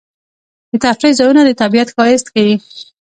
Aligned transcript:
د 0.71 0.73
تفریح 0.83 1.13
ځایونه 1.19 1.41
د 1.45 1.51
طبیعت 1.61 1.89
ښایست 1.95 2.27
ښيي. 2.33 2.55